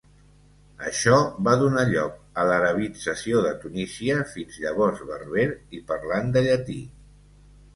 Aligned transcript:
Això 0.91 1.17
va 1.47 1.51
donar 1.63 1.83
lloc 1.89 2.15
a 2.43 2.45
l'arabització 2.51 3.43
de 3.49 3.51
Tunísia 3.65 4.17
fins 4.33 4.59
llavors 4.65 5.05
berber 5.13 5.47
i 5.79 5.83
parlant 5.93 6.33
de 6.39 6.45
llatí. 6.49 6.81